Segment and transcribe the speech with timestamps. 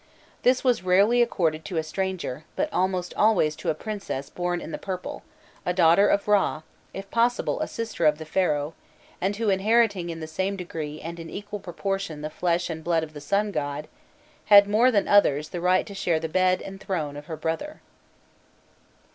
[0.41, 4.71] This was rarely accorded to a stranger, but almost always to a princess born in
[4.71, 5.21] the purple,
[5.63, 8.73] a daughter of Râ, if possible a sister of the Pharaoh,
[9.21, 13.03] and who, inheriting in the same degree and in equal proportion the flesh and blood
[13.03, 13.87] of the Sun god,
[14.45, 17.79] had, more than others, the right to share the bed and throne of her brother.